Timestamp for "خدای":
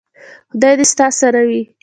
0.51-0.73